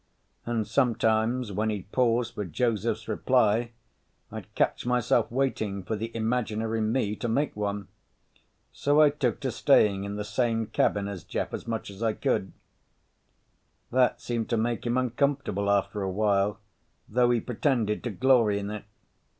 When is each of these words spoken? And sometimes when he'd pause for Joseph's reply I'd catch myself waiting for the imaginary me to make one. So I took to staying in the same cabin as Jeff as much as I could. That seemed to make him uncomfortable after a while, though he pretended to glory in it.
And 0.47 0.65
sometimes 0.65 1.51
when 1.51 1.69
he'd 1.69 1.91
pause 1.91 2.31
for 2.31 2.43
Joseph's 2.43 3.07
reply 3.07 3.69
I'd 4.31 4.51
catch 4.55 4.83
myself 4.83 5.31
waiting 5.31 5.83
for 5.83 5.95
the 5.95 6.09
imaginary 6.17 6.81
me 6.81 7.15
to 7.17 7.27
make 7.27 7.55
one. 7.55 7.87
So 8.73 8.99
I 8.99 9.11
took 9.11 9.39
to 9.41 9.51
staying 9.51 10.03
in 10.05 10.15
the 10.15 10.23
same 10.23 10.65
cabin 10.65 11.07
as 11.07 11.23
Jeff 11.23 11.53
as 11.53 11.67
much 11.67 11.91
as 11.91 12.01
I 12.01 12.13
could. 12.13 12.51
That 13.91 14.19
seemed 14.19 14.49
to 14.49 14.57
make 14.57 14.87
him 14.87 14.97
uncomfortable 14.97 15.69
after 15.69 16.01
a 16.01 16.09
while, 16.09 16.57
though 17.07 17.29
he 17.29 17.39
pretended 17.39 18.03
to 18.05 18.09
glory 18.09 18.57
in 18.57 18.71
it. 18.71 18.85